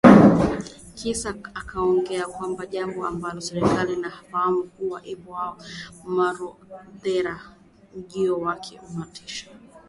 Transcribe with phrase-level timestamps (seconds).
[0.95, 5.01] Kisha akaongeza kwamba jambo ambalo serikali hailifahamu ni kuwa
[5.39, 5.61] hapa
[6.05, 7.39] Marondera
[7.95, 9.45] ujio wake unatosha